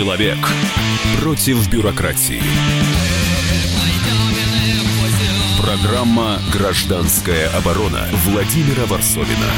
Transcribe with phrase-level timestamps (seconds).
[0.00, 0.38] Человек
[1.20, 2.40] против бюрократии.
[5.60, 9.50] Программа «Гражданская оборона» Владимира Варсовина.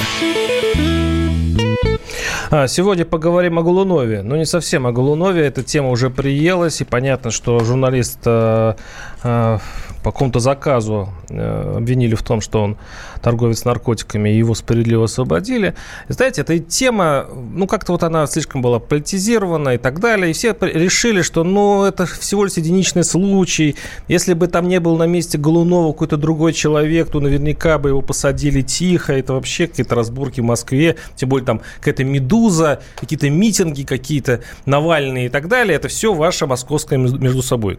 [2.50, 4.22] А, сегодня поговорим о Голунове.
[4.22, 5.46] Ну, не совсем о Голунове.
[5.46, 6.80] Эта тема уже приелась.
[6.80, 8.74] И понятно, что журналист э,
[9.22, 9.58] э,
[10.02, 12.76] по какому-то заказу э, обвинили в том, что он
[13.22, 15.74] торговец наркотиками, и его справедливо освободили.
[16.08, 20.30] И, знаете, эта тема, ну, как-то вот она слишком была политизирована и так далее.
[20.30, 23.76] И все решили, что, ну, это всего лишь единичный случай.
[24.08, 28.02] Если бы там не был на месте Голунова какой-то другой человек, то наверняка бы его
[28.02, 29.12] посадили тихо.
[29.12, 30.96] Это вообще какие-то разборки в Москве.
[31.14, 35.76] Тем более там какая-то «Медуза», какие-то митинги какие-то, Навальные и так далее.
[35.76, 37.78] Это все ваша московская между собой.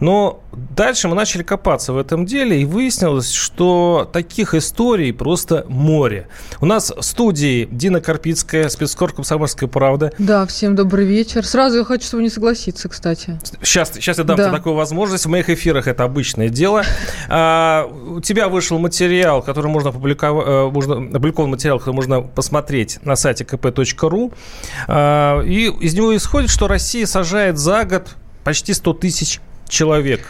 [0.00, 6.28] Но дальше мы начали копаться в этом деле, и выяснилось, что таких историй просто море.
[6.60, 10.12] У нас в студии Дина Карпицкая, спецкор «Комсомольская правда».
[10.18, 11.46] Да, всем добрый вечер.
[11.46, 13.38] Сразу я хочу с вами не согласиться, кстати.
[13.62, 14.44] Сейчас, сейчас я дам да.
[14.44, 15.24] тебе такую возможность.
[15.24, 16.84] В моих эфирах это обычное дело.
[17.30, 22.98] А, у тебя вышел материал, который можно опубликовать, э, можно, опубликован материал, который можно посмотреть
[23.04, 24.34] на сайте kp.ru.
[24.86, 30.20] А, и из него исходит, что Россия сажает за год почти 100 тысяч человек.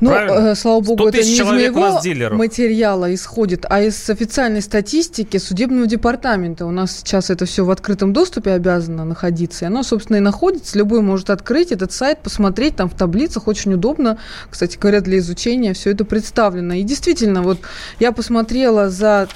[0.00, 2.00] Ну, э, слава богу, это не из моего
[2.34, 6.66] материала исходит, а из официальной статистики судебного департамента.
[6.66, 9.64] У нас сейчас это все в открытом доступе обязано находиться.
[9.64, 10.78] И оно, собственно, и находится.
[10.78, 12.76] Любой может открыть этот сайт, посмотреть.
[12.76, 14.18] Там в таблицах очень удобно,
[14.50, 16.74] кстати говоря, для изучения все это представлено.
[16.74, 17.58] И действительно, вот
[18.00, 19.28] я посмотрела за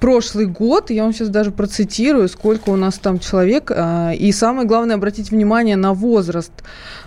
[0.00, 3.70] прошлый год, я вам сейчас даже процитирую, сколько у нас там человек.
[3.70, 6.52] А, и самое главное, обратить внимание на возраст.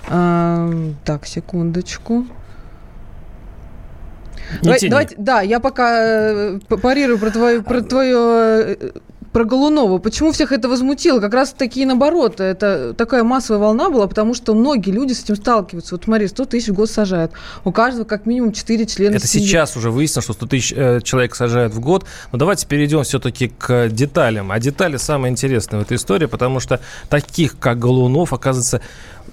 [0.08, 0.72] А,
[1.04, 2.26] так, секундочку.
[4.62, 8.92] Давай, давайте, да, я пока э, парирую про твою, про твое э,
[9.34, 9.98] про Голунова.
[9.98, 11.20] Почему всех это возмутило?
[11.20, 12.40] Как раз таки наоборот.
[12.40, 15.96] Это такая массовая волна была, потому что многие люди с этим сталкиваются.
[15.96, 17.34] Вот смотри, 100 тысяч в год сажают.
[17.66, 19.48] У каждого как минимум 4 члена Это семьи.
[19.48, 22.06] сейчас уже выяснилось, что 100 тысяч э, человек сажают в год.
[22.32, 24.52] Но давайте перейдем все-таки к деталям.
[24.52, 26.80] А детали самые интересные в этой истории, потому что
[27.10, 28.82] таких, как Голунов, оказывается,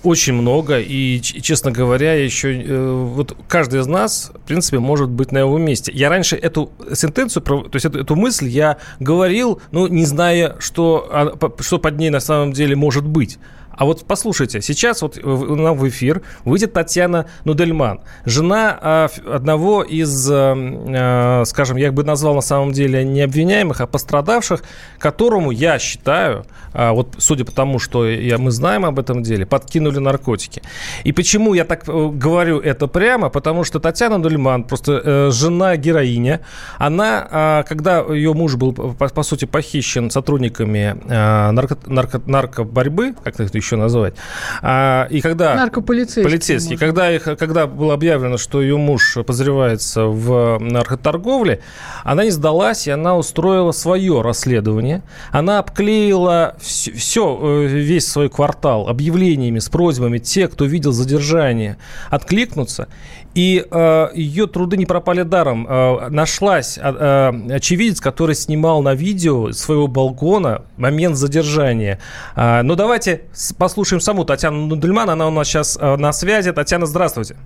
[0.03, 5.33] очень много, и, честно говоря, еще э, вот каждый из нас, в принципе, может быть
[5.33, 5.93] на его месте.
[5.95, 11.37] Я раньше эту сентенцию, то есть эту, эту мысль я говорил, ну, не зная, что,
[11.61, 13.39] что под ней на самом деле может быть.
[13.71, 20.31] А вот послушайте, сейчас вот нам в эфир выйдет Татьяна Нудельман, жена а, одного из,
[20.31, 24.63] а, а, скажем, я бы назвал на самом деле не обвиняемых, а пострадавших,
[24.99, 29.99] которому, я считаю, вот судя по тому, что я, мы знаем об этом деле, подкинули
[29.99, 30.63] наркотики.
[31.05, 33.29] И почему я так э, говорю это прямо?
[33.29, 36.41] Потому что Татьяна Нудельман, просто э, жена героиня,
[36.79, 43.77] она, когда ее муж был, по, сути, похищен сотрудниками нарко, нарко, наркоборьбы, как это еще
[43.77, 44.15] назвать.
[44.63, 45.55] А, и когда...
[45.55, 46.25] Наркополицейские.
[46.25, 46.79] Полицейские.
[46.79, 51.61] Когда, их, когда было объявлено, что ее муж подозревается в наркоторговле,
[52.05, 55.03] она не сдалась, и она устроила свое расследование.
[55.31, 61.77] Она обклеила все, все э, весь свой квартал объявлениями с просьбами те, кто видел задержание,
[62.11, 62.89] откликнуться.
[63.35, 65.67] И э, ее труды не пропали даром.
[65.69, 72.01] Э, нашлась э, э, очевидец, который снимал на видео своего балкона момент задержания.
[72.35, 73.23] Э, но давайте
[73.57, 75.11] послушаем саму Татьяну Нудельман.
[75.11, 76.53] Она у нас сейчас э, на связи.
[76.53, 77.37] Татьяна, здравствуйте.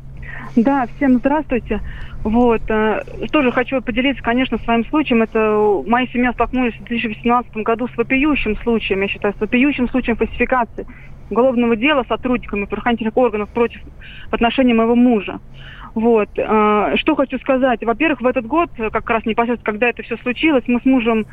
[0.57, 1.81] Да, всем здравствуйте.
[2.23, 2.63] Вот.
[2.69, 5.23] Э, тоже хочу поделиться, конечно, своим случаем.
[5.23, 10.17] Это моя семья столкнулась в 2018 году с вопиющим случаем, я считаю, с вопиющим случаем
[10.17, 10.87] фальсификации
[11.31, 13.81] уголовного дела сотрудниками правоохранительных органов против
[14.31, 15.41] в отношении моего мужа.
[15.97, 16.29] Вот.
[16.37, 17.83] Э, что хочу сказать.
[17.85, 21.27] Во-первых, в этот год, как раз непосредственно, когда это все случилось, мы с мужем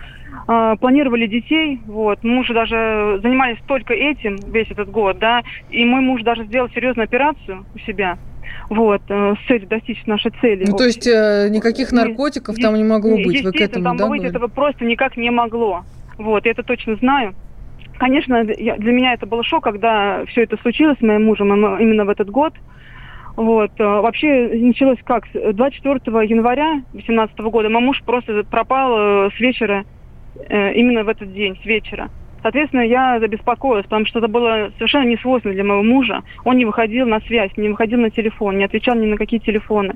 [0.48, 1.80] э, планировали детей.
[1.86, 2.24] Вот.
[2.24, 5.44] Мы уже даже занимались только этим весь этот год, да.
[5.70, 8.18] И мой муж даже сделал серьезную операцию у себя.
[8.72, 10.64] Вот, э, с целью достичь нашей цели.
[10.66, 14.08] Ну, то есть э, никаких наркотиков там не могло быть, вы к этому, там да,
[14.08, 15.84] быть этого просто никак не могло.
[16.18, 17.36] Вот, я это точно знаю.
[17.98, 22.06] Конечно, я, для меня это был шок, когда все это случилось с моим мужем именно
[22.06, 22.54] в этот год.
[23.36, 23.72] Вот.
[23.78, 25.26] Э, вообще началось как?
[25.34, 29.84] 24 января 2018 года мой муж просто пропал с вечера,
[30.50, 32.10] именно в этот день, с вечера.
[32.42, 36.24] Соответственно, я забеспокоилась, потому что это было совершенно не свойственно для моего мужа.
[36.44, 39.96] Он не выходил на связь, не выходил на телефон, не отвечал ни на какие телефоны.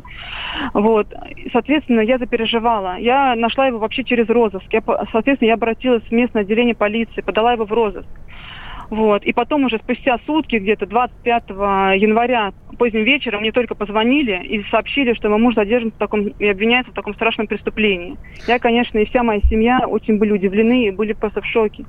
[0.74, 1.08] Вот.
[1.52, 2.98] Соответственно, я запереживала.
[2.98, 4.66] Я нашла его вообще через розыск.
[4.72, 4.82] Я,
[5.12, 8.08] соответственно, я обратилась в местное отделение полиции, подала его в розыск.
[8.90, 9.24] Вот.
[9.24, 15.14] И потом уже спустя сутки, где-то 25 января, поздним вечером, мне только позвонили и сообщили,
[15.14, 18.18] что мой муж задержан в таком, и обвиняется в таком страшном преступлении.
[18.48, 21.86] Я, конечно, и вся моя семья очень были удивлены и были просто в шоке.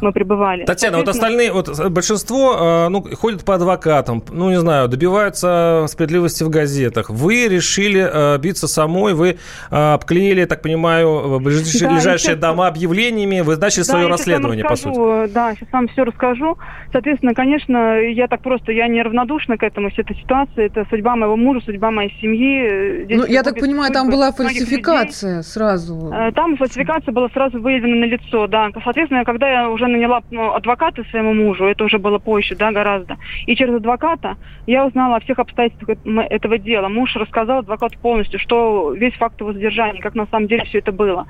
[0.00, 0.64] Мы пребывали.
[0.64, 6.50] Татьяна, вот остальные, вот большинство, ну, ходят по адвокатам, ну, не знаю, добиваются справедливости в
[6.50, 7.10] газетах.
[7.10, 9.38] Вы решили биться самой, вы
[9.70, 15.32] обклеили, так понимаю, ближайшие да, дома объявлениями, вы начали да, свое расследование, по сути.
[15.32, 16.58] Да, сейчас вам все расскажу.
[16.92, 21.36] Соответственно, конечно, я так просто, я неравнодушна к этому, вся эта ситуация, это судьба моего
[21.36, 23.04] мужа, судьба моей семьи.
[23.04, 25.42] Здесь ну, я так понимаю, там была фальсификация людей.
[25.44, 26.12] сразу.
[26.12, 28.70] Э, там фальсификация была сразу выявлена на лицо, да.
[28.84, 33.16] Соответственно, когда я уже наняла ну, адвоката своему мужу, это уже было позже, да, гораздо,
[33.46, 34.36] и через адвоката
[34.66, 35.98] я узнала о всех обстоятельствах
[36.30, 36.88] этого дела.
[36.88, 40.92] Муж рассказал адвокату полностью, что весь факт его задержания, как на самом деле все это
[40.92, 41.26] было.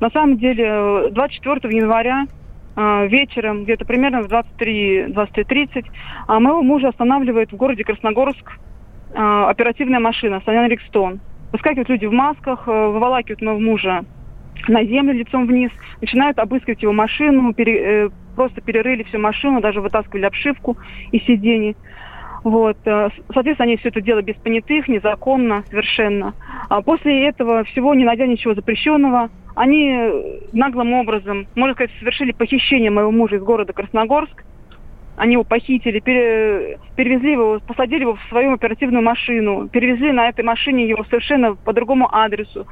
[0.00, 2.26] На самом деле, 24 января
[2.76, 5.86] э, вечером, где-то примерно в 23-23.30,
[6.26, 8.58] а моего мужа останавливает в городе Красногорск
[9.12, 11.20] э, оперативная машина Санян Рикстон.
[11.52, 14.04] Выскакивают люди в масках, э, выволакивают моего мужа
[14.68, 15.70] на землю лицом вниз,
[16.00, 20.76] начинают обыскивать его машину, пере, просто перерыли всю машину, даже вытаскивали обшивку
[21.12, 21.76] из сидений.
[22.44, 22.76] Вот.
[22.84, 26.34] Соответственно, они все это делали без понятых, незаконно совершенно.
[26.68, 29.96] А после этого всего, не найдя ничего запрещенного, они
[30.52, 34.44] наглым образом, можно сказать, совершили похищение моего мужа из города Красногорск.
[35.16, 40.44] Они его похитили, пере, перевезли его, посадили его в свою оперативную машину, перевезли на этой
[40.44, 42.66] машине его совершенно по другому адресу.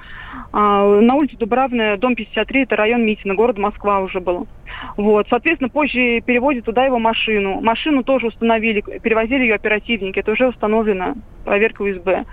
[0.52, 4.46] А, на улице Дубравная, дом 53, это район Митина, город Москва уже был.
[4.96, 7.60] Вот, соответственно, позже переводят туда его машину.
[7.60, 11.14] Машину тоже установили, перевозили ее оперативники, это уже установлено,
[11.44, 12.24] проверка УСБ.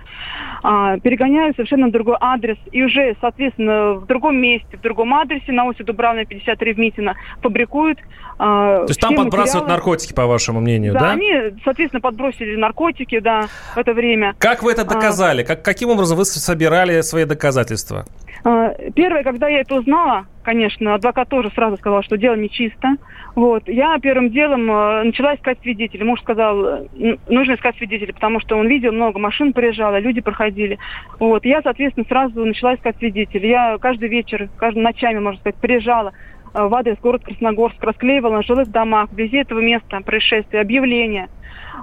[0.62, 5.52] А, перегоняют совершенно на другой адрес, и уже, соответственно, в другом месте, в другом адресе,
[5.52, 7.98] на улице Дубравная, 53 в Митино, фабрикуют
[8.38, 9.80] а, То есть там подбрасывают материалы.
[10.02, 11.00] Наркотики, по вашему мнению, да?
[11.00, 11.32] Да, они,
[11.64, 14.34] соответственно, подбросили наркотики, да, в это время.
[14.38, 14.84] Как вы это а.
[14.84, 15.42] доказали?
[15.42, 18.04] А, как, каким образом вы собирали свои доказательства?
[18.44, 22.96] А, первое, когда я это узнала, конечно, адвокат тоже сразу сказал, что дело нечисто.
[23.34, 23.68] Вот.
[23.68, 26.04] Я первым делом э, начала искать свидетелей.
[26.04, 26.86] Муж сказал,
[27.28, 30.78] нужно искать свидетелей, потому что он видел, много машин приезжало, люди проходили.
[31.18, 31.44] Вот.
[31.44, 33.48] Я, соответственно, сразу начала искать свидетелей.
[33.48, 36.12] Я каждый вечер, каждый ночами, можно сказать, приезжала
[36.54, 41.28] в адрес город Красногорск, расклеивала на жилых домах, вблизи этого места происшествия, объявления.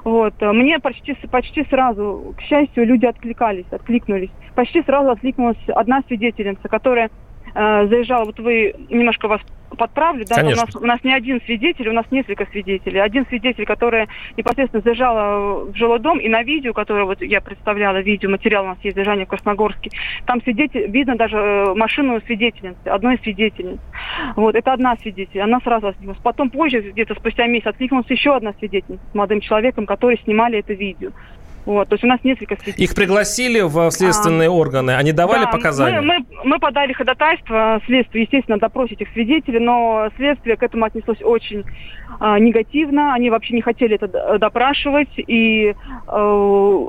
[0.04, 0.34] Вот.
[0.42, 4.32] Мне почти, почти сразу, к счастью, люди откликались, откликнулись.
[4.56, 7.10] Почти сразу откликнулась одна свидетельница, которая
[7.54, 9.42] э, заезжала, вот вы немножко вас
[9.78, 13.00] подправлю, да, у нас, у нас не один свидетель, у нас несколько свидетелей.
[13.00, 14.08] Один свидетель, который
[14.38, 18.70] непосредственно заезжала в жилой дом, и на видео, которое вот я представляла, видео, материал у
[18.70, 19.92] нас есть заезжание в Красногорске,
[20.26, 23.80] там свидетель, видно даже э, машину свидетельницы, одной из свидетельниц.
[24.36, 26.22] Вот, это одна свидетель, она сразу откликнулась.
[26.22, 30.74] Потом позже, где-то спустя месяц, откликнулась еще одна свидетельница с молодым человеком, который снимали это
[30.74, 31.12] видео.
[31.70, 32.84] Вот, то есть у нас несколько свидетелей.
[32.84, 36.02] Их пригласили в следственные а, органы, они давали да, показания?
[36.02, 41.22] Мы, мы, мы подали ходатайство следствию, естественно, допросить их свидетелей, но следствие к этому отнеслось
[41.22, 41.64] очень
[42.20, 45.76] а, негативно, они вообще не хотели это допрашивать и
[46.08, 46.86] э,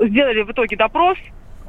[0.00, 1.18] сделали в итоге допрос,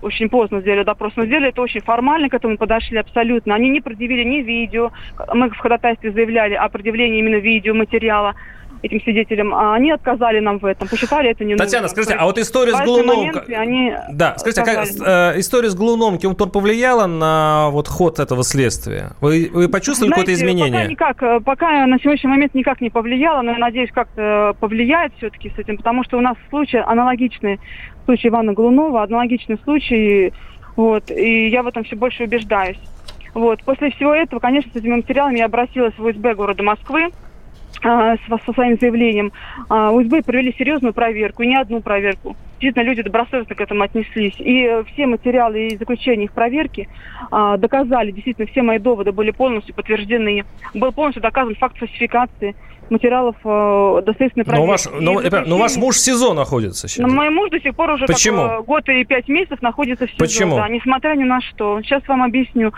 [0.01, 3.55] очень поздно сделали допрос, но сделали это очень формально, к этому подошли абсолютно.
[3.55, 4.93] Они не предъявили ни видео,
[5.33, 8.35] мы в ходатайстве заявляли о предъявлении именно видеоматериала,
[8.83, 11.89] этим свидетелям, а они отказали нам в этом, посчитали это не Татьяна, нужно.
[11.89, 13.31] скажите, а вот история с Глуном...
[13.55, 18.43] Они да, скажите, а как, э, история с Глуном Кемтор повлияла на вот ход этого
[18.43, 19.11] следствия?
[19.21, 20.81] Вы, вы почувствовали какое-то изменение?
[20.81, 25.13] Пока никак, э, пока на сегодняшний момент никак не повлияло, но я надеюсь, как-то повлияет
[25.17, 27.61] все-таки с этим, потому что у нас случай аналогичный,
[28.03, 30.33] случай Ивана Глунова, аналогичный случай,
[30.75, 32.77] вот, и я в этом все больше убеждаюсь.
[33.33, 33.63] Вот.
[33.63, 37.09] После всего этого, конечно, с этими материалами я обратилась в УСБ города Москвы,
[37.81, 39.31] со своим заявлением.
[39.69, 42.35] А, УСБ провели серьезную проверку, и не одну проверку.
[42.59, 44.35] Действительно, люди добросовестно к этому отнеслись.
[44.39, 46.87] И все материалы и заключения их проверки
[47.31, 50.45] а, доказали, действительно, все мои доводы были полностью подтверждены.
[50.73, 52.55] Был полностью доказан факт фальсификации
[52.89, 54.65] материалов э, до следственной проверки.
[54.65, 57.05] Но ваш, но, но ваш муж в СИЗО находится сейчас.
[57.05, 58.47] Но мой муж до сих пор уже Почему?
[58.47, 60.19] Как, год и пять месяцев находится в СИЗО.
[60.19, 60.55] Почему?
[60.57, 61.81] Да, несмотря ни на что.
[61.81, 62.71] Сейчас вам объясню.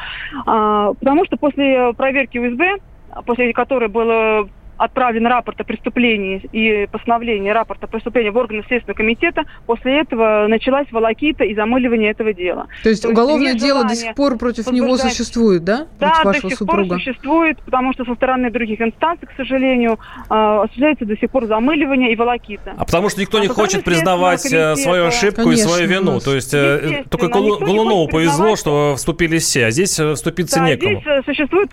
[0.45, 2.77] А, потому что после проверки УСБ,
[3.25, 8.97] после которой было отправлен рапорт о преступлении и постановление рапорта о преступлении в органы Следственного
[8.97, 12.67] комитета, после этого началась волокита и замыливание этого дела.
[12.83, 15.87] То есть То уголовное есть дело до сих пор против него существует, да?
[15.99, 16.89] Да, до сих супруга?
[16.89, 21.45] пор существует, потому что со стороны других инстанций, к сожалению, а, осуществляется до сих пор
[21.45, 22.73] замыливание и волокита.
[22.77, 25.87] А потому что никто а не хочет признавать э, комитета, свою ошибку Конечно, и свою
[25.87, 26.19] вину.
[26.19, 31.01] То есть э, только Голунову повезло, что вступили все, а здесь э, вступиться да, некому.
[31.01, 31.71] здесь существует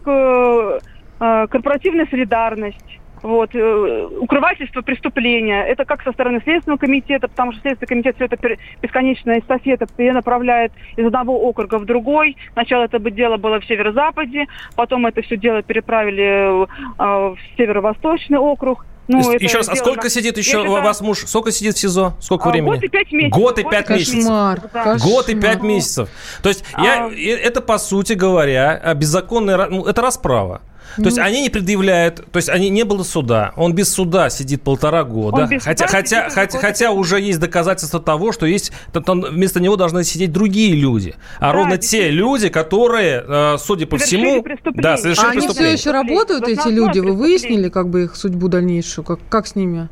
[1.49, 5.63] корпоративная солидарность вот, э, укрывательство преступления.
[5.65, 8.37] Это как со стороны Следственного комитета, потому что Следственный комитет все это
[8.81, 12.37] бесконечная эстафета перенаправляет из одного округа в другой.
[12.53, 16.67] Сначала это дело было в северо-западе, потом это все дело переправили э,
[16.99, 18.85] в северо-восточный округ.
[19.09, 21.19] Ну, еще раз, а сколько сидит еще у вас муж?
[21.27, 22.15] Сколько сидит в СИЗО?
[22.21, 22.71] Сколько а, времени?
[22.71, 23.41] Год и пять месяцев.
[23.41, 24.15] Год и пять месяцев.
[24.15, 24.61] Кошмар.
[24.73, 24.97] Да.
[24.99, 26.09] Год и пять месяцев.
[26.43, 27.11] То есть а...
[27.11, 29.67] я, это, по сути говоря, беззаконная...
[29.67, 30.63] Ну, это расправа.
[30.97, 31.23] То есть ну.
[31.23, 33.53] они не предъявляют, то есть они не было суда.
[33.57, 35.49] Он без суда сидит полтора года.
[35.61, 40.75] Хотя, хотя, хотя, хотя уже есть доказательства того, что есть вместо него должны сидеть другие
[40.75, 41.15] люди.
[41.39, 45.73] А да, ровно те люди, которые, э, судя по всему, да, совершили а они все
[45.73, 46.99] еще работают, эти люди?
[46.99, 49.05] Вы выяснили как бы их судьбу дальнейшую?
[49.05, 49.89] Как, как с ними?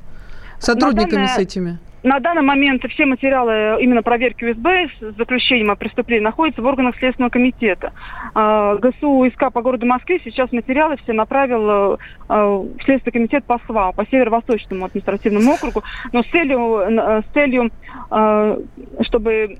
[0.58, 1.78] Сотрудниками с этими?
[2.02, 6.96] На данный момент все материалы именно проверки УСБ с заключением о преступлении находятся в органах
[6.96, 7.92] Следственного комитета.
[8.34, 11.96] А, ГСУ ИСК по городу Москве сейчас материалы все направил э,
[12.28, 17.70] в Следственный комитет по СВА, по Северо-Восточному административному округу, но с целью, с целью
[19.02, 19.58] чтобы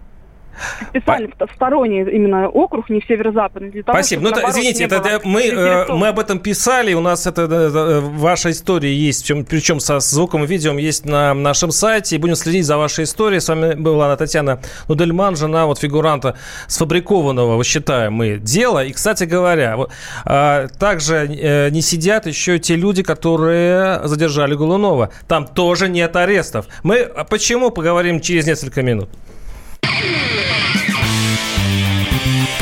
[0.89, 1.47] специально По...
[1.55, 3.71] сторонний именно округ, не северо-западный.
[3.71, 4.23] Для того, Спасибо.
[4.23, 8.01] Ну, это, извините, это, это мы, э, мы об этом писали, у нас это, это
[8.01, 12.35] ваша история есть, причем, причем со звуком и видео есть на нашем сайте, и будем
[12.35, 13.41] следить за вашей историей.
[13.41, 16.37] С вами была Татьяна Нудельман, жена вот фигуранта
[16.69, 18.85] сфабрикованного, вы считаем мы, дела.
[18.85, 19.91] И, кстати говоря, вот,
[20.25, 25.11] а, также э, не сидят еще те люди, которые задержали Голунова.
[25.29, 26.67] Там тоже нет арестов.
[26.83, 29.09] Мы а почему поговорим через несколько минут.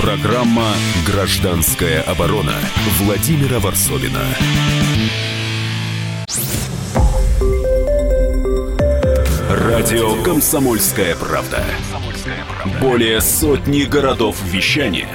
[0.08, 0.72] Программа
[1.06, 2.54] «Гражданская оборона»
[2.98, 4.24] Владимира Варсовина.
[9.50, 11.62] Радио «Комсомольская правда».
[12.80, 15.10] Более сотни городов вещания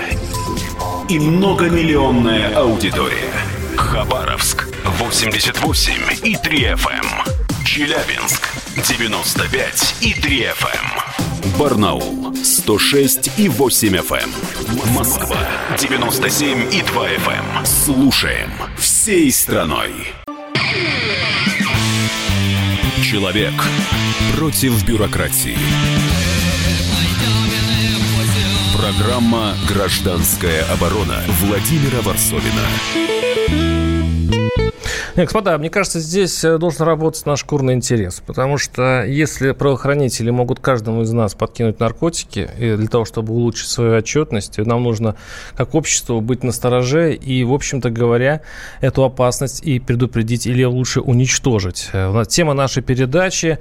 [1.09, 3.33] и многомиллионная аудитория.
[3.75, 4.67] Хабаровск
[4.99, 7.65] 88 и 3 FM.
[7.65, 11.32] Челябинск 95 и 3 FM.
[11.59, 14.29] Барнаул 106 и 8 FM.
[14.29, 14.93] Эм.
[14.93, 15.37] Москва
[15.77, 17.57] 97 и 2 FM.
[17.59, 17.65] Эм.
[17.65, 19.91] Слушаем всей страной.
[23.03, 23.53] Человек
[24.37, 25.57] против бюрократии.
[28.77, 33.02] Программа «Гражданская оборона» Владимира Варсовина.
[35.15, 40.31] Нет, господа, мне кажется, здесь э, должен работать наш курный интерес, потому что если правоохранители
[40.31, 45.15] могут каждому из нас подкинуть наркотики и для того, чтобы улучшить свою отчетность, нам нужно
[45.55, 48.41] как общество быть настороже и, в общем-то говоря,
[48.81, 51.89] эту опасность и предупредить или лучше уничтожить.
[51.93, 53.59] Э, тема нашей передачи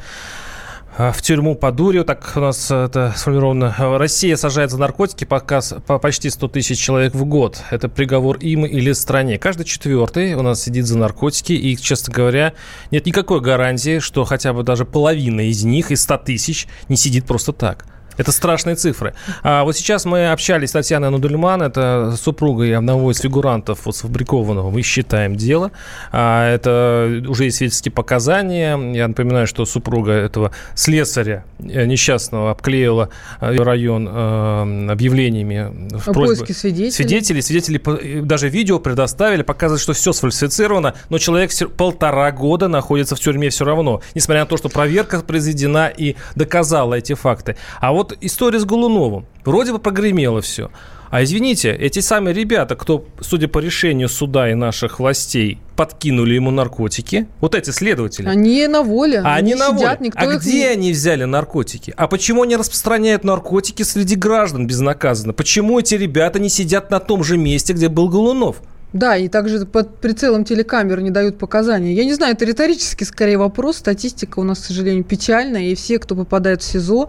[0.99, 3.75] в тюрьму по дуре, так у нас это сформировано.
[3.99, 7.63] Россия сажает за наркотики пока по почти 100 тысяч человек в год.
[7.71, 9.39] Это приговор им или стране.
[9.39, 12.53] Каждый четвертый у нас сидит за наркотики, и, честно говоря,
[12.91, 17.27] нет никакой гарантии, что хотя бы даже половина из них, из 100 тысяч, не сидит
[17.27, 17.87] просто так.
[18.17, 19.15] Это страшные цифры.
[19.43, 24.71] А вот сейчас мы общались с Татьяной Нудельман, это супругой одного из фигурантов вот сфабрикованного
[24.71, 25.73] «Мы считаем дело».
[26.11, 28.79] А, это уже есть свидетельские показания.
[28.93, 36.13] Я напоминаю, что супруга этого слесаря э, несчастного обклеила э, район э, объявлениями в О
[36.13, 36.91] поиске свидетелей.
[36.91, 37.43] Свидетелей.
[37.43, 43.51] Свидетели даже видео предоставили, показывают, что все сфальсифицировано, но человек полтора года находится в тюрьме
[43.51, 47.57] все равно, несмотря на то, что проверка произведена и доказала эти факты.
[47.81, 49.27] А вот вот история с Голуновым.
[49.45, 50.71] Вроде бы прогремело все.
[51.11, 56.51] А извините, эти самые ребята, кто, судя по решению суда и наших властей, подкинули ему
[56.51, 58.27] наркотики, вот эти следователи.
[58.27, 59.21] Они на воле.
[59.21, 60.09] А они, они на сидят, воле.
[60.09, 60.41] Никто а их...
[60.41, 61.93] где они взяли наркотики?
[61.97, 65.35] А почему они распространяют наркотики среди граждан безнаказанно?
[65.35, 68.63] Почему эти ребята не сидят на том же месте, где был Голунов?
[68.93, 71.95] Да, и также под прицелом телекамер не дают показания.
[71.95, 73.79] Я не знаю, это риторический скорее вопрос.
[73.79, 77.09] Статистика у нас, к сожалению, печальная, и все, кто попадает в СИЗО,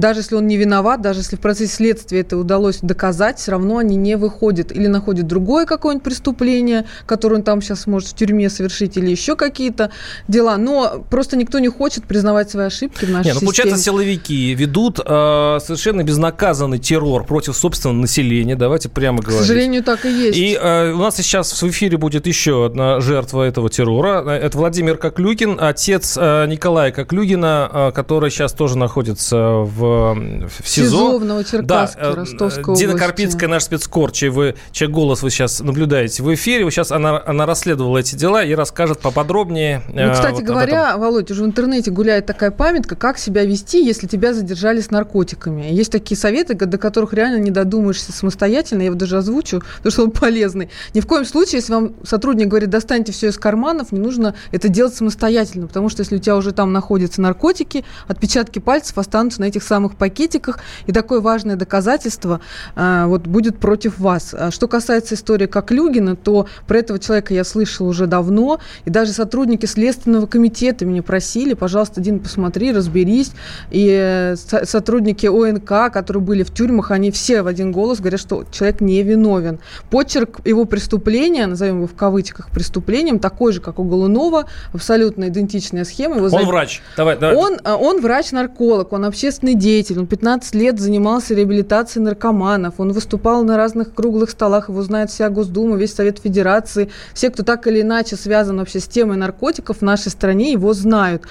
[0.00, 3.78] даже если он не виноват, даже если в процессе следствия это удалось доказать, все равно
[3.78, 4.72] они не выходят.
[4.72, 9.36] Или находят другое какое-нибудь преступление, которое он там сейчас может в тюрьме совершить, или еще
[9.36, 9.90] какие-то
[10.26, 10.56] дела.
[10.56, 13.46] Но просто никто не хочет признавать свои ошибки в нашей Нет, ну, системе.
[13.46, 18.56] Получается, силовики ведут э, совершенно безнаказанный террор против собственного населения.
[18.56, 19.42] Давайте прямо говорить.
[19.42, 20.38] К сожалению, так и есть.
[20.38, 24.28] И э, у нас сейчас в эфире будет еще одна жертва этого террора.
[24.30, 30.90] Это Владимир Коклюгин, отец э, Николая Коклюгина, э, который сейчас тоже находится в, в СИЗО.
[30.90, 33.06] СИЗО в Новочеркасске, да, Ростовской Дина области.
[33.06, 36.64] Карпинская, наш спецкор, чей, вы, чей голос вы сейчас наблюдаете в эфире.
[36.64, 39.82] Вы сейчас она, она расследовала эти дела и расскажет поподробнее.
[39.88, 44.06] Ну, кстати вот говоря, Володь, уже в интернете гуляет такая памятка, как себя вести, если
[44.06, 45.66] тебя задержали с наркотиками.
[45.70, 48.80] Есть такие советы, до которых реально не додумаешься самостоятельно.
[48.80, 50.70] Я его даже озвучу, потому что он полезный.
[50.94, 54.68] Ни в коем случае, если вам сотрудник говорит, достаньте все из карманов, не нужно это
[54.68, 59.46] делать самостоятельно, потому что если у тебя уже там находятся наркотики, отпечатки пальцев останутся на
[59.46, 62.40] этих самых пакетиках, и такое важное доказательство
[62.76, 64.34] а, вот будет против вас.
[64.36, 69.12] А что касается истории Коклюгина, то про этого человека я слышала уже давно, и даже
[69.12, 73.32] сотрудники Следственного комитета меня просили, пожалуйста, Дин, посмотри, разберись,
[73.70, 78.44] и э, сотрудники ОНК, которые были в тюрьмах, они все в один голос говорят, что
[78.50, 79.58] человек не виновен.
[79.90, 85.84] Почерк его преступления, назовем его в кавычках преступлением, такой же, как у Голунова, абсолютно идентичная
[85.84, 86.16] схема.
[86.16, 86.38] Его он за...
[86.38, 86.82] врач.
[86.96, 87.36] Давай, давай.
[87.36, 93.44] Он, а, он врач-нарколог, он общественный деятель, он 15 лет занимался реабилитацией наркоманов, он выступал
[93.44, 97.82] на разных круглых столах, его знает вся Госдума, весь Совет Федерации, все, кто так или
[97.82, 101.22] иначе связан вообще с темой наркотиков в нашей стране, его знают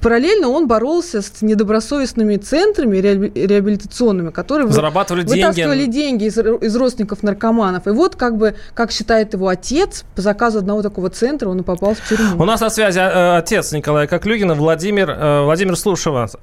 [0.00, 7.22] параллельно он боролся с недобросовестными центрами реабилитационными, которые зарабатывали вытаскивали деньги, деньги из, из родственников
[7.22, 7.86] наркоманов.
[7.86, 11.62] И вот как бы, как считает его отец, по заказу одного такого центра он и
[11.62, 12.42] попал в тюрьму.
[12.42, 15.10] У нас на связи э, отец Николая Коклюгина, Владимир.
[15.10, 16.36] Э, Владимир, слушаю вас.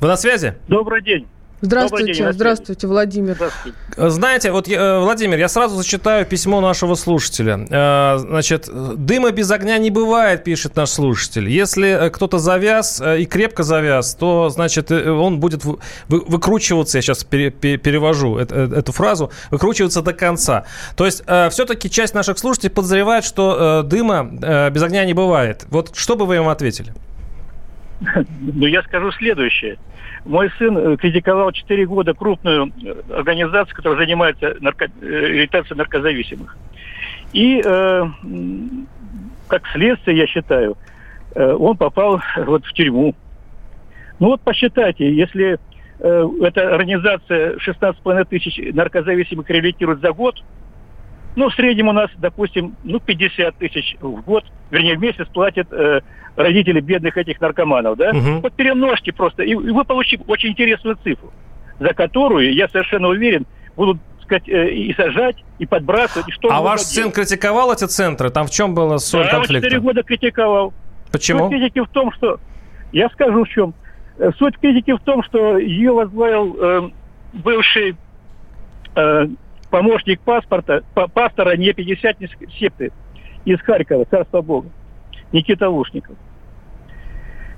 [0.00, 0.54] Вы на связи?
[0.68, 1.26] Добрый день.
[1.60, 3.34] Здравствуйте, день, здравствуйте, Владимир.
[3.34, 3.76] Здравствуйте.
[3.96, 7.66] Знаете, вот, э, Владимир, я сразу зачитаю письмо нашего слушателя.
[7.68, 11.48] Э, значит, дыма без огня не бывает, пишет наш слушатель.
[11.48, 15.64] Если э, кто-то завяз и крепко завяз, то, значит, он будет
[16.06, 20.64] выкручиваться, я сейчас перевожу эту фразу, выкручиваться до конца.
[20.94, 25.66] То есть, все-таки часть наших слушателей подозревает, что дыма без огня не бывает.
[25.70, 26.94] Вот что бы вы им ответили?
[28.00, 29.78] Ну, я скажу следующее.
[30.24, 34.86] Мой сын э, критиковал 4 года крупную э, организацию, которая занимается нарко...
[34.86, 36.56] Э, реабилитацией наркозависимых.
[37.32, 38.04] И э,
[39.48, 40.76] как следствие, я считаю,
[41.34, 43.14] э, он попал вот в тюрьму.
[44.18, 45.58] Ну вот посчитайте, если
[46.00, 50.42] э, эта организация 16,5 тысяч наркозависимых реабилитирует за год,
[51.36, 55.72] ну, в среднем у нас, допустим, ну, 50 тысяч в год, вернее, в месяц платят
[55.72, 56.00] э,
[56.36, 58.10] родители бедных этих наркоманов, да?
[58.10, 58.40] Угу.
[58.40, 61.32] Вот перемножьте просто, и, и вы получите очень интересную цифру,
[61.78, 66.60] за которую, я совершенно уверен, будут сказать, э, и сажать, и подбрасывать, и что А
[66.60, 68.30] ваш сын критиковал эти центры?
[68.30, 69.66] Там в чем было соль да, конфликта?
[69.66, 70.74] он 4 года критиковал.
[71.10, 71.48] Почему?
[71.48, 72.38] Суть критики в том, что...
[72.92, 73.74] Я скажу в чем.
[74.18, 76.90] Э, суть критики в том, что ее возглавил э,
[77.32, 77.96] бывший
[78.94, 79.26] э,
[79.70, 80.82] помощник паспорта,
[81.14, 82.16] пастора не 50
[82.58, 82.92] секты
[83.44, 84.68] из Харькова, царство Бога,
[85.32, 86.16] Никита Лушников.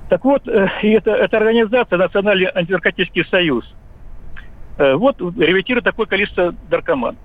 [0.08, 3.64] Так вот, э, и это, эта организация, Национальный антинаркотический союз,
[4.76, 7.16] э, вот ревитирует такое количество наркоман.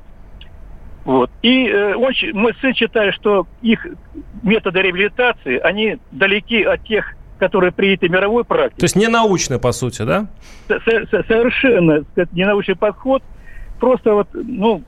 [1.04, 1.32] Вот.
[1.42, 3.86] И э, он, мой сын считает, что их
[4.44, 8.80] методы реабилитации, они далеки от тех, которые приняты мировой практикой.
[8.80, 10.28] То есть не научный, по сути, да?
[10.68, 13.24] Совершенно сказать, ненаучный подход.
[13.80, 14.84] Просто вот, ну,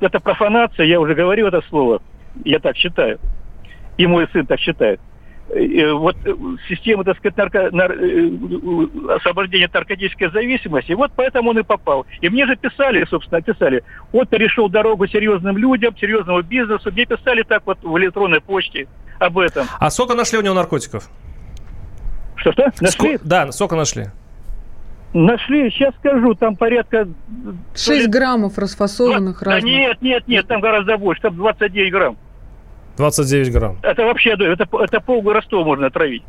[0.00, 2.02] это профанация, я уже говорил это слово,
[2.44, 3.18] я так считаю.
[3.96, 5.00] И мой сын так считает.
[5.48, 6.32] Э, вот э,
[6.68, 8.30] система, так сказать, нарко, нар, э,
[9.16, 12.06] освобождения от наркотической зависимости, вот поэтому он и попал.
[12.20, 17.42] И мне же писали, собственно, писали, вот перешел дорогу серьезным людям, серьезному бизнесу, мне писали
[17.42, 19.66] так вот в электронной почте об этом.
[19.78, 21.10] А сколько нашли у него наркотиков?
[22.36, 22.72] Что-что?
[22.80, 23.18] Нашли?
[23.18, 23.22] Ск...
[23.24, 24.06] Да, сколько нашли?
[25.14, 27.06] Нашли, сейчас скажу, там порядка...
[27.74, 29.62] 6 граммов расфасованных 20, разных.
[29.64, 32.16] Да нет, нет, нет, там гораздо больше, там 29 грамм.
[32.96, 33.78] 29 грамм.
[33.82, 36.22] Это вообще, это, это пол Ростова можно отравить.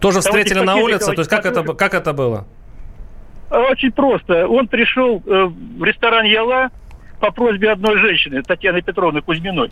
[0.00, 1.12] Тоже Того встретили на улице?
[1.12, 2.46] То есть как это, как это было?
[3.50, 4.48] Очень просто.
[4.48, 5.44] Он пришел э,
[5.78, 6.70] в ресторан Яла
[7.20, 9.70] по просьбе одной женщины, Татьяны Петровны Кузьминой.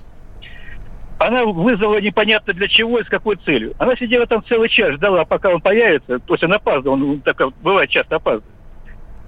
[1.21, 3.75] Она вызвала непонятно для чего и с какой целью.
[3.79, 6.19] Она сидела там целый час, ждала, пока он появится.
[6.19, 8.57] То есть он опаздывал, он так, бывает часто опаздывает.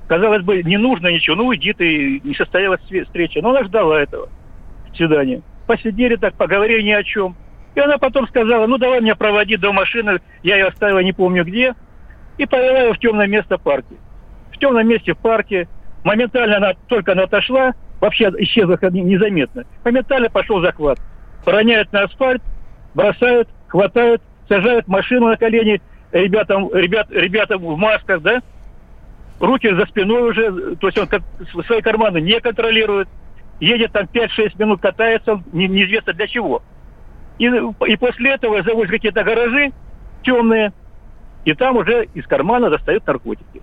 [0.09, 3.41] Казалось бы, не нужно ничего, ну уйди ты, не состоялась встреча.
[3.41, 4.29] Но она ждала этого
[4.95, 7.37] свидания посидели так, поговорили ни о чем.
[7.75, 11.45] И она потом сказала, ну давай меня проводи до машины, я ее оставила не помню
[11.45, 11.75] где,
[12.37, 13.97] и повела ее в темное место парке.
[14.53, 15.69] В темном месте в парке,
[16.05, 20.99] моментально она, только она отошла, вообще исчезла незаметно, моментально пошел захват.
[21.45, 22.43] Роняют на асфальт,
[22.95, 25.81] бросают, хватают, сажают машину на колени,
[26.13, 28.41] ребятам, ребят, ребята в масках, да,
[29.41, 31.23] руки за спиной уже, то есть он как
[31.67, 33.09] свои карманы не контролирует,
[33.61, 36.63] едет там 5-6 минут, катается, не, неизвестно для чего.
[37.39, 39.73] И, и после этого завозят какие-то гаражи
[40.23, 40.73] темные,
[41.45, 43.63] и там уже из кармана достают наркотики.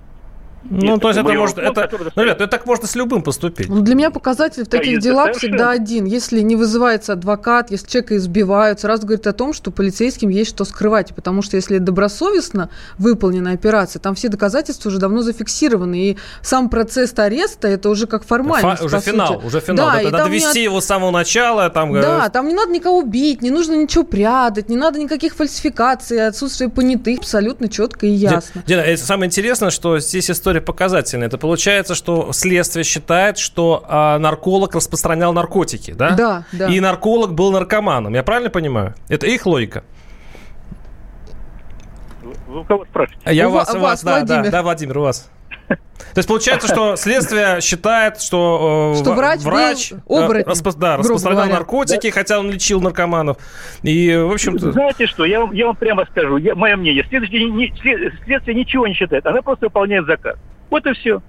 [0.63, 1.57] Ну, то есть это может...
[1.57, 3.69] Это, ну, ребят, это так можно с любым поступить.
[3.69, 6.05] Ну, для меня показатель в таких да, делах всегда один.
[6.05, 10.65] Если не вызывается адвокат, если человека избивают, сразу говорит о том, что полицейским есть что
[10.65, 11.13] скрывать.
[11.15, 16.09] Потому что если добросовестно выполнена операция, там все доказательства уже давно зафиксированы.
[16.09, 19.45] И сам процесс ареста, это уже как формальность, Фа- Уже финал, сути.
[19.45, 19.87] уже финал.
[19.87, 20.65] Да, это надо вести не...
[20.65, 21.69] его с самого начала.
[21.69, 21.93] Там...
[21.93, 26.69] Да, там не надо никого бить, не нужно ничего прятать, не надо никаких фальсификаций, отсутствие
[26.69, 28.63] понятых, абсолютно четко и ясно.
[28.65, 31.27] Дина, это самое интересное, что здесь история показательная.
[31.27, 36.11] Это получается, что следствие считает, что а, нарколог распространял наркотики, да?
[36.15, 36.67] Да, да.
[36.67, 38.15] И нарколог был наркоманом.
[38.15, 38.95] Я правильно понимаю?
[39.07, 39.83] Это их логика.
[42.47, 43.35] Вы у кого спрашиваете?
[43.35, 44.43] Я у вас, у вас, да, Владимир.
[44.45, 45.29] да, да, Владимир, у вас.
[45.69, 50.77] То есть получается, что следствие считает, что, э, что врач, врач был э, оборотень, распро-
[50.77, 51.59] да, распространял говоря.
[51.59, 52.13] наркотики, да.
[52.13, 53.37] хотя он лечил наркоманов.
[53.83, 54.71] И, в общем-то...
[54.71, 57.71] Знаете что, я вам, я вам прямо скажу, я, мое мнение, следствие, не,
[58.25, 60.37] следствие ничего не считает, она просто выполняет заказ.
[60.69, 61.21] Вот и все.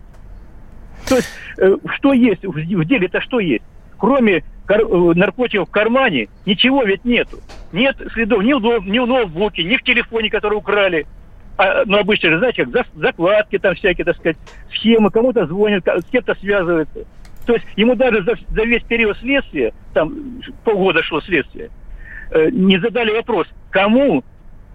[1.09, 3.65] То есть, э, что есть в, в деле-то что есть?
[3.99, 7.39] Кроме кар- э, наркотиков в кармане, ничего ведь нету.
[7.73, 11.07] Нет следов ни в, ни в ноутбуке, ни в телефоне, который украли.
[11.61, 14.39] А, ну, обычно же, знаете, как закладки там всякие, так сказать,
[14.71, 17.05] схемы, кому-то звонят, с кем-то связываются.
[17.45, 21.69] То есть ему даже за, за весь период следствия, там полгода шло следствие,
[22.31, 24.25] э, не задали вопрос, кому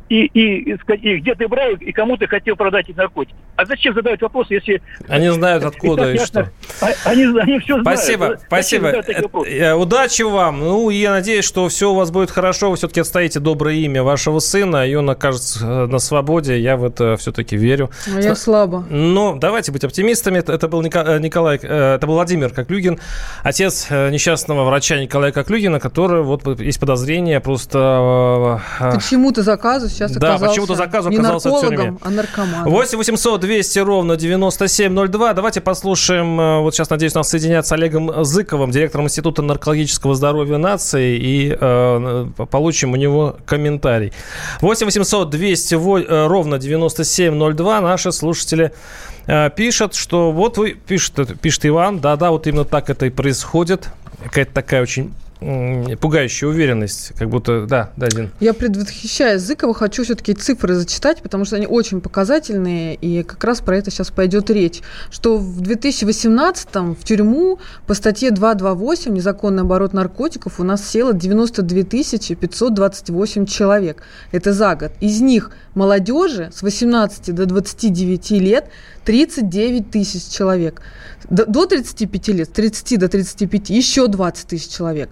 [0.10, 3.36] и, и, и где ты брал, и кому ты хотел продать эти наркотики.
[3.56, 4.82] А зачем задавать вопрос, если...
[5.08, 6.52] Они знают откуда и, и что.
[6.82, 8.42] А, они, они все спасибо, знают.
[8.46, 9.48] Спасибо, спасибо.
[9.48, 10.60] Э, удачи вам.
[10.60, 12.70] Ну, я надеюсь, что все у вас будет хорошо.
[12.70, 16.60] Вы все-таки отстоите доброе имя вашего сына, и он окажется э, на свободе.
[16.60, 17.90] Я в это все-таки верю.
[18.14, 18.86] А я слабо.
[18.90, 20.38] Но давайте быть оптимистами.
[20.38, 23.00] Это был э, Николай, это был Владимир Коклюгин,
[23.44, 28.62] отец несчастного врача Николая Коклюгина, который, вот есть подозрение, просто...
[28.80, 31.98] Почему-то заказываешь сейчас да, почему-то заказ оказался в тюрьме.
[32.02, 32.72] а наркоманом.
[32.72, 35.34] 8 800 200 ровно 9702.
[35.34, 40.58] Давайте послушаем, э, вот сейчас, надеюсь, нас соединят с Олегом Зыковым, директором Института наркологического здоровья
[40.58, 44.12] нации, и э, получим у него комментарий.
[44.62, 47.82] 8 800 200 э, ровно 9702.
[47.82, 48.72] Наши слушатели
[49.28, 53.90] э, пишут, что вот вы, пишет, пишет Иван, да-да, вот именно так это и происходит.
[54.24, 58.32] Какая-то такая очень пугающая уверенность, как будто, да, да, Дин.
[58.40, 63.62] Я предвосхищая Зыкова, хочу все-таки цифры зачитать, потому что они очень показательные, и как раз
[63.62, 69.94] про это сейчас пойдет речь, что в 2018-м в тюрьму по статье 228 «Незаконный оборот
[69.94, 74.04] наркотиков» у нас село 92 528 человек.
[74.32, 74.92] Это за год.
[75.00, 78.66] Из них молодежи с 18 до 29 лет
[79.06, 80.82] 39 тысяч человек.
[81.30, 85.10] До 35 лет, с 30 до 35 еще 20 тысяч человек.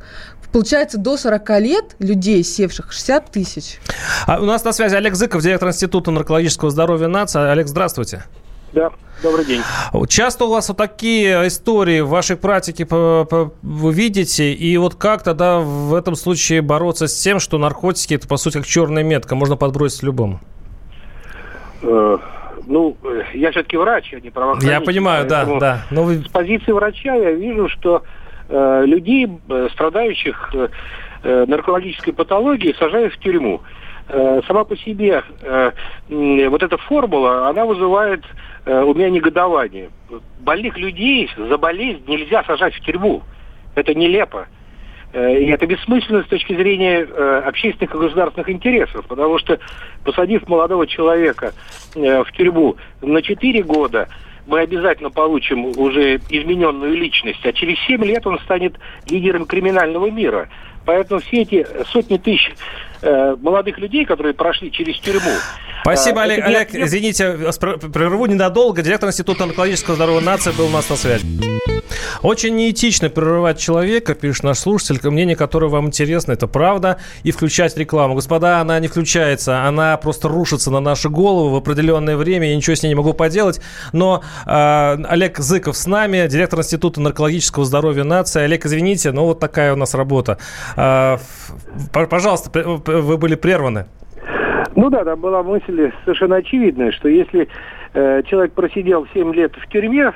[0.54, 3.80] Получается, до 40 лет людей, севших, 60 тысяч.
[4.28, 7.42] А у нас на связи Олег Зыков, директор Института наркологического здоровья нации.
[7.42, 8.26] Олег, здравствуйте.
[8.72, 8.92] Да,
[9.24, 9.62] добрый день.
[10.08, 15.60] Часто у вас вот такие истории в вашей практике вы видите, и вот как тогда
[15.60, 19.56] в этом случае бороться с тем, что наркотики это по сути как черная метка, можно
[19.56, 20.40] подбросить любому?
[21.82, 22.18] Э,
[22.68, 22.96] ну,
[23.34, 24.72] я все-таки врач, а не правоохранитель.
[24.72, 25.82] Я понимаю, да, да.
[25.90, 26.24] Но вы...
[26.24, 28.04] С позиции врача я вижу, что
[28.50, 33.62] э, людей, э, страдающих э, наркологической патологией, сажают в тюрьму.
[34.48, 35.24] Сама по себе
[36.10, 38.22] вот эта формула, она вызывает
[38.66, 39.92] у меня негодование.
[40.42, 43.24] Больных людей за болезнь нельзя сажать в тюрьму.
[43.76, 44.48] Это нелепо.
[45.14, 47.04] И это бессмысленно с точки зрения
[47.48, 49.58] общественных и государственных интересов, потому что
[50.04, 51.54] посадив молодого человека
[51.96, 54.10] в тюрьму на 4 года,
[54.46, 58.76] мы обязательно получим уже измененную личность, а через 7 лет он станет
[59.10, 60.50] лидером криминального мира.
[60.86, 62.54] Поэтому все эти сотни тысяч
[63.02, 65.32] э, молодых людей, которые прошли через тюрьму.
[65.84, 66.46] Спасибо, э, Олег.
[66.46, 67.38] Олег, извините,
[67.94, 68.82] прерву ненадолго.
[68.82, 71.26] Директор Института онкологического здоровья нации был у нас на связи.
[72.22, 77.76] Очень неэтично прерывать человека, пишет наш слушатель, мнение которого вам интересно, это правда, и включать
[77.78, 78.16] рекламу.
[78.16, 82.76] Господа, она не включается, она просто рушится на наши головы в определенное время, я ничего
[82.76, 83.60] с ней не могу поделать.
[83.92, 84.50] Но э,
[85.10, 88.44] Олег Зыков с нами, директор Института наркологического здоровья нации.
[88.44, 90.38] Олег, извините, но вот такая у нас работа.
[90.78, 91.18] Э,
[91.92, 93.86] пожалуйста, вы были прерваны.
[94.84, 97.48] Ну да, там была мысль совершенно очевидная, что если
[97.94, 100.12] э, человек просидел 7 лет в тюрьме,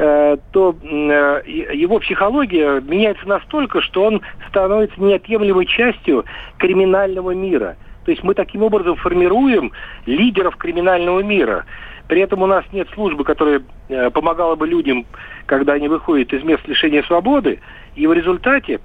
[0.00, 6.24] Э, то э, его психология меняется настолько, что он становится неотъемлемой частью
[6.58, 7.76] криминального мира.
[8.04, 9.72] То есть мы таким образом формируем
[10.06, 11.64] лидеров криминального мира.
[12.06, 15.04] При этом у нас нет службы, которая э, помогала бы людям,
[15.46, 17.58] когда они выходят из мест лишения свободы.
[17.96, 18.80] И в результате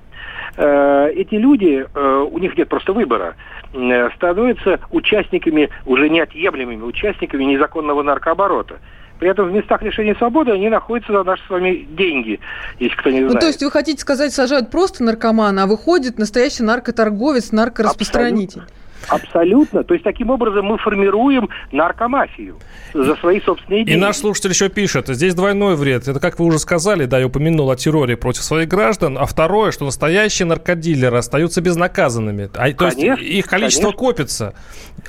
[0.55, 3.35] эти люди, у них нет просто выбора,
[4.15, 8.79] становятся участниками, уже неотъемлемыми участниками незаконного наркооборота.
[9.19, 12.39] При этом в местах лишения свободы они находятся за наши с вами деньги,
[12.79, 13.33] если кто не знает.
[13.33, 18.61] Ну, то есть вы хотите сказать, сажают просто наркомана, а выходит настоящий наркоторговец, наркораспространитель?
[18.61, 18.82] Абсолютно.
[19.09, 19.83] Абсолютно.
[19.83, 22.57] То есть таким образом мы формируем наркомафию
[22.93, 23.97] за свои собственные деньги.
[23.97, 26.07] И наш слушатель еще пишет, здесь двойной вред.
[26.07, 29.17] Это, как вы уже сказали, да, я упомянул о терроре против своих граждан.
[29.17, 32.49] А второе, что настоящие наркодилеры остаются безнаказанными.
[32.55, 33.99] А, то конечно, есть их количество конечно.
[33.99, 34.53] копится.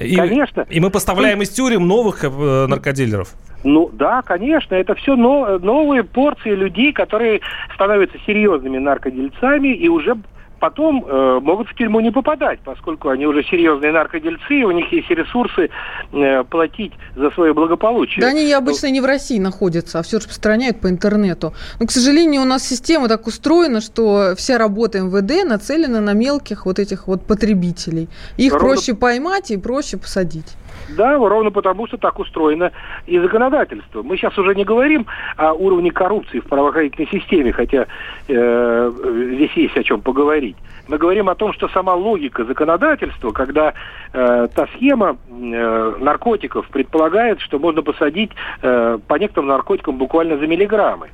[0.00, 0.66] И, конечно.
[0.68, 3.35] И мы поставляем из тюрем новых э, наркодилеров.
[3.64, 7.40] Ну да, конечно, это все новые порции людей, которые
[7.74, 10.16] становятся серьезными наркодельцами и уже
[10.64, 14.90] потом э, могут в тюрьму не попадать, поскольку они уже серьезные наркодельцы, и у них
[14.92, 15.68] есть ресурсы
[16.12, 18.22] э, платить за свое благополучие.
[18.22, 21.53] Да они обычно не в России находятся, а все распространяют по интернету.
[21.81, 26.64] Но, к сожалению, у нас система так устроена, что вся работа МВД нацелена на мелких
[26.64, 28.09] вот этих вот потребителей.
[28.38, 28.68] Их Ровно...
[28.68, 30.57] проще поймать и проще посадить.
[30.88, 32.72] Да, ровно потому, что так устроено
[33.07, 34.03] и законодательство.
[34.03, 37.87] Мы сейчас уже не говорим о уровне коррупции в правоохранительной системе, хотя
[38.29, 38.92] э,
[39.35, 40.53] здесь есть о чем поговорить.
[40.88, 43.72] Мы говорим о том, что сама логика законодательства, когда
[44.12, 48.30] э, та схема э, наркотиков предполагает, что можно посадить
[48.62, 51.08] э, по некоторым наркотикам буквально за миллиграммы.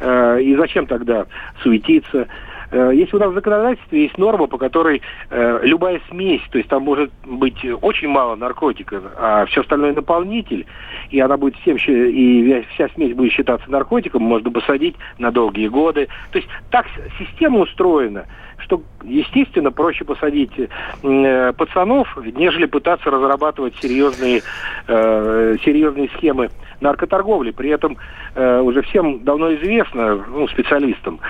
[0.00, 1.26] Э, и зачем тогда
[1.62, 2.28] суетиться?
[2.70, 6.70] Э, если у нас в законодательстве есть норма, по которой э, любая смесь, то есть
[6.70, 10.66] там может быть очень мало наркотика, а все остальное наполнитель,
[11.10, 16.08] и она будет всем, и вся смесь будет считаться наркотиком, можно посадить на долгие годы.
[16.30, 16.86] То есть так
[17.18, 18.26] система устроена,
[18.58, 24.42] что, естественно, проще посадить э, пацанов, нежели пытаться разрабатывать серьезные,
[24.86, 27.50] э, серьезные схемы наркоторговли.
[27.50, 27.96] При этом
[28.34, 31.20] э, уже всем давно известно, ну, специалистам,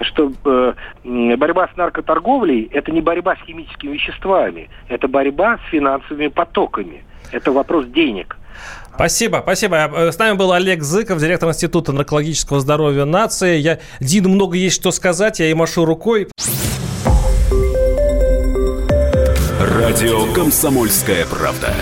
[0.00, 0.72] что э,
[1.36, 7.04] борьба с наркоторговлей– это не борьба с химическими веществами, это борьба с финансовыми потоками.
[7.32, 8.36] Это вопрос денег.
[8.94, 9.90] Спасибо, спасибо.
[9.94, 13.58] Э, с нами был Олег Зыков, директор Института наркологического здоровья нации.
[13.58, 16.28] Я, Дину много есть что сказать, я и машу рукой.
[19.60, 21.72] Радио «Комсомольская правда».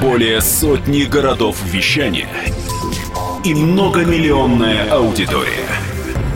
[0.00, 2.28] Более сотни городов вещания
[3.44, 5.68] и многомиллионная аудитория.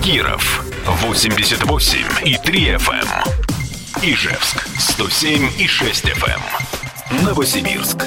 [0.03, 2.93] Киров 88 и 3 FM.
[2.93, 4.03] Эм.
[4.03, 6.41] Ижевск 107 и 6 FM.
[7.11, 7.25] Эм.
[7.25, 8.07] Новосибирск